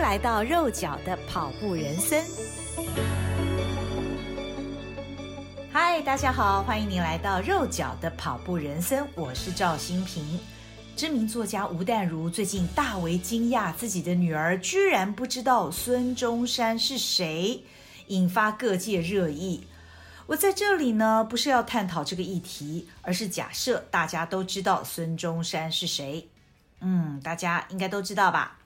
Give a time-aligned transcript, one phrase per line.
[0.00, 2.24] 来到肉脚的跑步人生。
[5.70, 10.40] 嗨，大家好，欢迎您来到肉脚的跑步人生，我是赵新平。
[10.96, 17.62] 知名作家吴淡如最近大为惊讶，自己的女儿居然不知道孙中山是谁，
[18.06, 19.66] 引发各界热议。
[20.26, 26.26] 我在这里呢，不是要探讨这个议题，而是假设大家都知道孙中山是谁。
[26.80, 28.56] 嗯，大家应该都知道吧？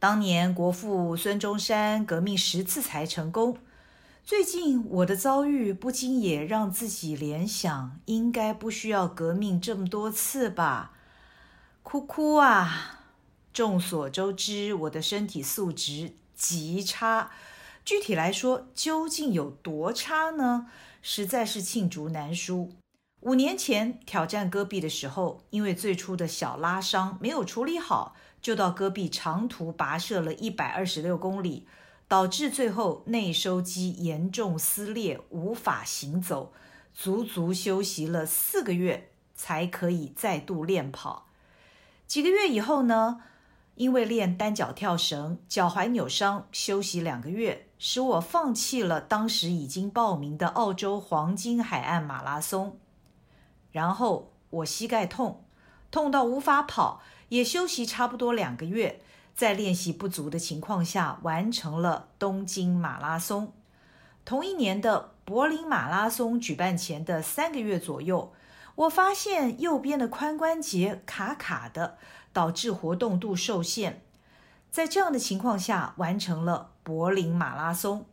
[0.00, 3.58] 当年国父孙中山革命十次才成功。
[4.24, 10.92] 最近我的遭遇不禁也让自己联想，应该不需要革命这么多次吧？
[11.82, 13.00] 哭哭啊！
[13.52, 17.30] 众所周知，我的身体素质极差。
[17.84, 20.68] 具体来说，究竟有多差呢？
[21.02, 22.72] 实在是罄竹难书。
[23.20, 31.66] 五年前挑战戈壁的时候，因为最初的小拉伤没有处理好，就到戈壁长途跋涉了一百二十六公里，
[32.08, 36.52] 导致最后内收肌严重撕裂，无法行走，
[36.94, 41.26] 足足休息了四个月才可以再度练跑。
[42.06, 43.22] 几个月以后呢，
[43.74, 47.66] 因为练单脚跳绳，脚踝扭伤，休息两个月。
[47.82, 52.78] 使我放弃了当时已经报名的澳洲黄金海岸马拉松，
[53.72, 55.44] 然后我膝盖痛，
[55.90, 59.00] 痛到无法跑，也休息差不多两个月，
[59.34, 63.52] 在练习不足的情况下完成了东京马拉松。
[64.24, 68.32] 同一年的柏林马拉松举办前的三个月左右，
[68.74, 71.96] 我发现右边的髋关节卡卡的，
[72.32, 74.02] 导致活动度受限。
[74.70, 78.06] 在这样的情况下，完成了柏林马拉松。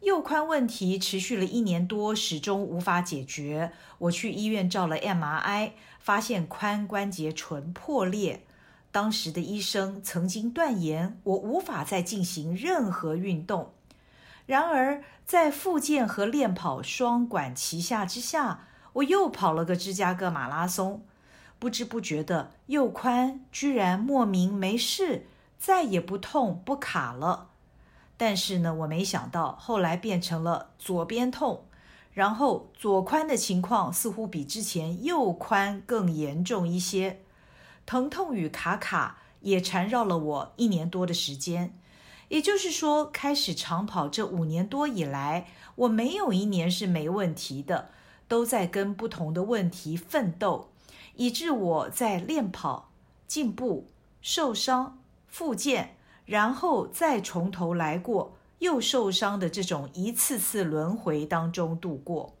[0.00, 3.72] 右髋问题持续了一年多，始终无法解决。
[3.98, 8.42] 我去医院照了 MRI，发现髋关节唇破裂。
[8.90, 13.72] 当时的医生曾经断言我无法再进行任何运动。
[14.46, 21.04] 然而，在复健和练跑双管齐下之下，我又跑了个芝加哥马拉松。
[21.58, 25.26] 不知不觉的，右髋居然莫名没事。
[25.58, 27.49] 再也不痛不卡了，
[28.20, 31.64] 但是呢，我没想到后来变成了左边痛，
[32.12, 37.22] 然后左髋的情况似乎比之前右髋更严重一些，
[37.86, 41.74] 疼痛与卡卡也缠绕了我一年多的时间。
[42.28, 47.88] 也就是说，开始长跑这五年多以来，我没有一年是没问题的，
[48.28, 50.68] 都在跟不同的问题奋斗，
[51.14, 52.90] 以致我在练跑、
[53.26, 53.86] 进步、
[54.20, 54.98] 受伤。
[55.26, 55.96] 复健，
[56.30, 62.36] 然后再从头来过，又受伤的这种一次次轮回当中度过。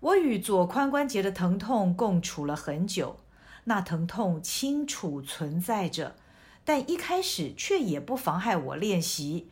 [0.00, 3.16] 我与左髋关节的疼痛共处了很久，
[3.64, 6.14] 那疼痛清楚存在着，
[6.62, 9.48] 但一开始却也不妨害我练习，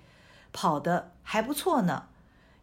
[0.52, 2.08] 跑得还不错呢。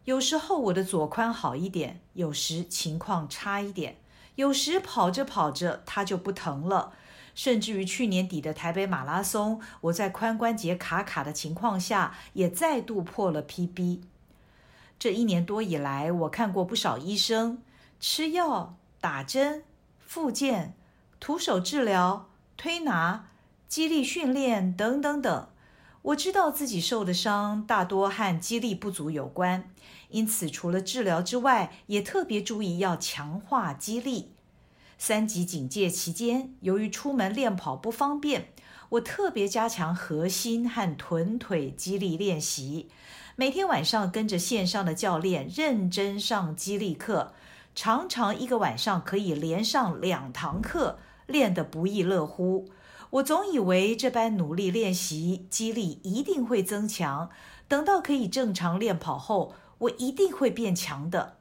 [0.04, 3.96] 有时候我的左髋好一点，有时情况差一点，
[4.36, 6.92] 有时跑着跑着它就不疼了。
[7.34, 14.02] 甚至于去年底的台北马拉松，我在髋关节卡卡的情况下，也再度破了 PB。
[14.98, 17.62] 这一年多以来，我看过不少医生，
[17.98, 19.64] 吃药、打针、
[19.98, 20.74] 复健、
[21.18, 23.28] 徒手治疗、推拿、
[23.66, 25.48] 肌力训练等等等。
[26.02, 29.70] 我知道自己受的伤大多和肌力不足有关，
[30.10, 34.33] 因此除了治疗之外，也特别注意要强化肌力。
[35.06, 38.48] 三级警戒期间，由于出门练跑不方便，
[38.88, 42.88] 我特别加强核心和臀腿肌力练习。
[43.36, 47.34] 每天晚上跟着线上的教练认真上肌力课，
[47.74, 52.70] 常常一个晚上可以连上两堂课，练得不亦乐乎。
[53.10, 57.28] 我总以为这般努力练习，肌力一定会增强，
[57.68, 61.36] 等到可以正常练跑后，我一定会变强的。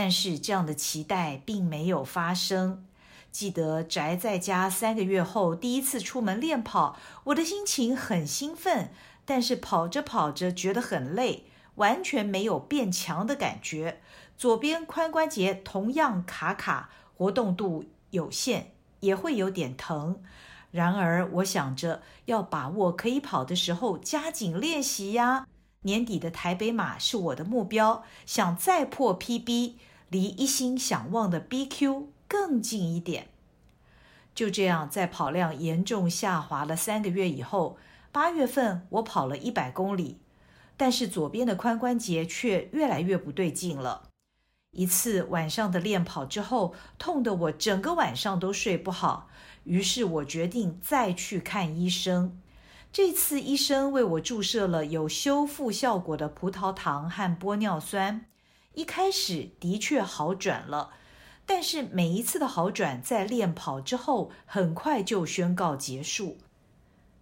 [0.00, 2.86] 但是这样的期待并没有发生。
[3.32, 8.92] 记得宅在家三个月后，第一次出门练跑，我的心情很兴奋，
[9.24, 14.00] 但是跑着跑着觉得很累，完全没有变强的感觉。
[14.36, 20.22] 左边髋关节同样卡卡，活动度有限，也会有点疼。
[20.70, 25.48] 然而我想着要把握可以跑的时候，加紧练习呀。
[25.82, 29.74] 年底的台北马是我的目标，想再破 PB，
[30.08, 33.28] 离一心想望的 BQ 更近一点。
[34.34, 37.76] 就这样，在跑量严重下滑了三个月以后，
[38.12, 40.18] 八月份我跑了一百公里，
[40.76, 44.08] 但是左边的髋关节却越来越不对劲了。
[44.72, 49.28] 一次晚上的练跑之后，痛得我整个晚上都睡不好，
[49.64, 52.38] 于是我决定再去看医生。
[52.92, 58.26] 这次医生为我注射了有修复效果的葡萄糖和玻尿酸，
[58.78, 60.90] 一开始的确好转了，
[61.44, 66.38] 但是每一次的好转在练跑之后很快就宣告结束，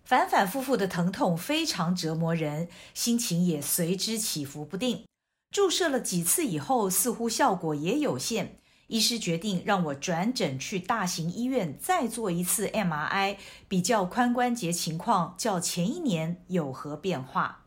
[0.05, 5.06] 反反复复的疼痛非常折磨人，心情也随之起伏不定。
[5.50, 8.59] 注射了几次以后，似乎效果也有限。
[8.88, 17.62] 医师决定让我转诊去大型医院再做一次 MRI，比较髋关节情况较前一年有何变化。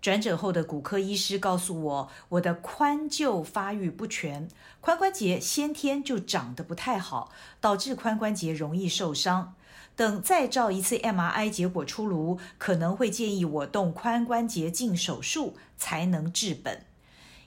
[0.00, 4.48] 转诊后的骨科医师告诉我，我的髋臼发育不全，
[4.80, 9.54] 髋关节先天就长得不太好，导致髋关节容易受伤。
[9.96, 16.84] 等再照一次 MRI 结果出炉，可能会建议我动髋关节镜手术才能治本。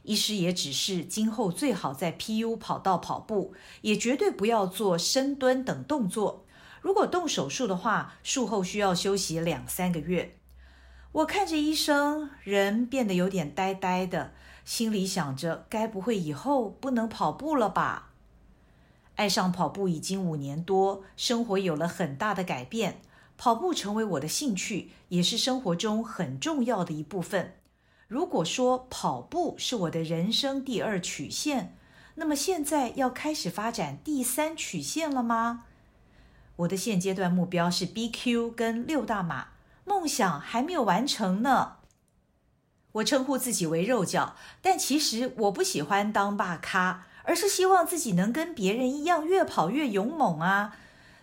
[0.04, 6.46] 医师也指示，今后最好在 PU 跑道跑步，也绝对不要做深蹲等动作。
[6.82, 10.36] 如果动手术的话，术后需要休息两三个月。
[11.14, 14.32] 我看着医生，人变得有点呆呆的，
[14.64, 18.12] 心里想着：该不会以后不能跑步了吧？
[19.16, 23.02] 爱上跑步已经五年多，生活有了很大的改变，
[23.38, 27.56] 跑步成为我的兴趣，也是生活中很重要的一部分。
[28.08, 31.76] 如果说跑步是我的人生第二曲线，
[32.16, 35.66] 那么现在要开始发展第三曲线了吗？
[36.56, 39.50] 我的现阶段目标是 BQ 跟六大马，
[39.92, 41.74] 梦想还没有完成呢。
[42.94, 50.78] 我称呼自己为肉脚，但其实我不喜欢当大咖，而是希望自己能跟别人一样越跑越勇猛啊。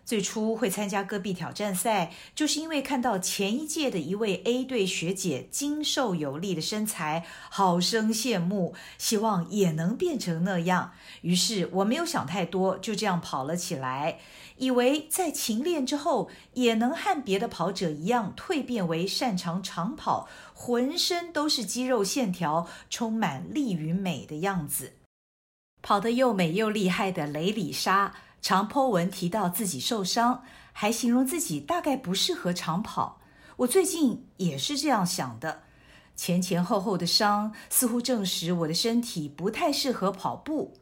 [0.09, 10.93] 最初会参加戈壁挑战赛，就是因为看到前一届的一位 A 队学姐精瘦有力的身材，好生羡慕，希望也能变成那样。
[11.21, 14.19] 于是我没有想太多，就这样跑了起来，
[14.57, 24.95] 以为在勤练之后，也能和别的跑者一样蜕变为擅长长跑，浑身都是肌肉线条，充满力与美的样子。
[25.83, 28.15] 跑得又美又厉害的雷里莎。
[28.41, 30.43] 常 po 文提到自己受伤，
[30.73, 33.21] 还形容自己大概不适合长跑。
[33.59, 35.63] 我最近也是这样想的，
[36.15, 40.75] 前前后后的伤似乎证实我的身体不太适合跑步。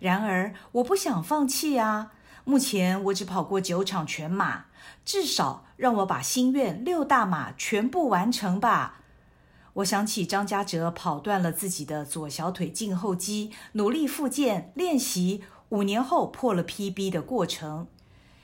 [0.00, 2.10] 然而，我不想放弃啊！
[2.44, 4.66] 目前我只跑过九场全马，
[5.04, 9.00] 至少让我把心愿六大马全部完成吧。
[9.74, 15.42] 我想起张家哲跑断了自己的左小腿胫后肌，努力复健练习。
[15.70, 17.86] 五年后破了 PB 的过程，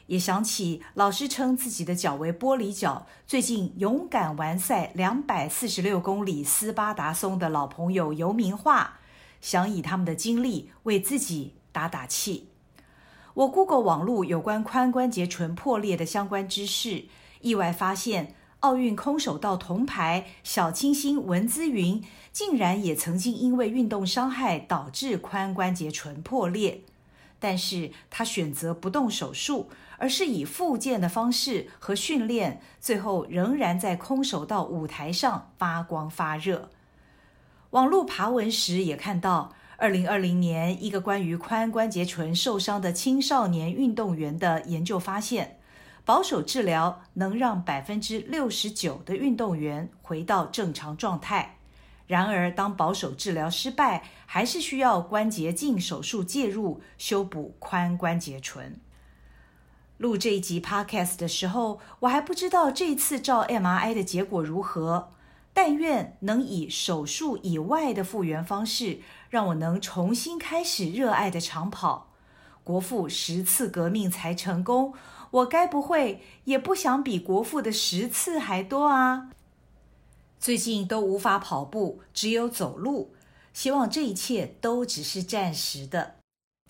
[0.06, 8.98] 也想起老师称自己的脚为玻璃脚，最近勇敢完赛两百四十六公里斯巴达松的老朋友游明化，
[9.40, 12.48] 想以他们的经历为自己打打气。
[13.34, 17.04] 我 Google 网络有关髋关节唇破裂的相关知识，
[17.42, 22.02] 意外发现奥运空手道铜牌小清新文姿云
[22.32, 26.82] 竟然也曾经因为运动伤害导致髋关节唇破裂。
[27.40, 36.70] 但是他选择不动手术，而是以复健的方式和训练，最后仍然在空手道舞台上发光发热。
[37.70, 45.58] 网络爬文时也看到，二零二零年一个关于髋关节唇受伤的青少年运动员的研究发现，
[46.04, 51.59] 保守治疗能让百分之六十九的运动员回到正常状态。
[52.10, 58.80] 然而，当保守治疗失败，还是需要关节镜手术介入修补髋关节唇。
[59.96, 65.12] 录这一集 Podcast 的时候，我还不知道这次照 MRI 的结果如何。
[65.54, 68.98] 但愿能以手术以外的复原方式，
[69.28, 72.08] 让我能重新开始热爱的长跑。
[72.64, 74.94] 国父十次革命才成功，
[75.30, 79.30] 我该不会也不想比国父的十次还多啊？
[80.40, 83.12] 最近都无法跑步，只有走路。
[83.52, 86.16] 希望这一切都只是暂时的。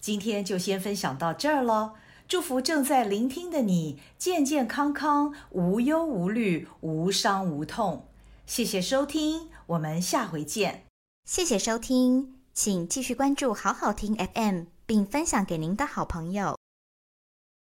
[0.01, 1.93] 今天就先分享到这儿喽。
[2.27, 8.07] 祝福正在聆听的你健健康康、无忧无虑、无伤无痛。
[8.47, 10.85] 谢谢收听，我们下回见。
[11.29, 16.60] 谢谢收听，请继续关注好好听 FM，并分享给您的好朋友。